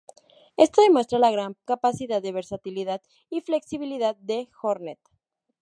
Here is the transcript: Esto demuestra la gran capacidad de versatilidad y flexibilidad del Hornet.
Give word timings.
Esto 0.57 0.81
demuestra 0.81 1.19
la 1.19 1.29
gran 1.29 1.55
capacidad 1.63 2.23
de 2.23 2.31
versatilidad 2.31 3.03
y 3.29 3.41
flexibilidad 3.41 4.15
del 4.15 4.49
Hornet. 4.59 4.99